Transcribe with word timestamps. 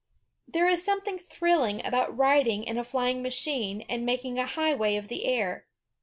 There 0.47 0.67
is 0.67 0.83
something 0.83 1.19
thrilling 1.19 1.85
about 1.85 2.17
riding 2.17 2.63
in 2.63 2.79
a 2.79 2.83
flying 2.83 3.21
machine 3.21 3.85
and 3.87 4.03
making 4.03 4.39
a 4.39 4.47
highway 4.47 4.95
of 4.95 5.09
the 5.09 5.25
air. 5.25 5.67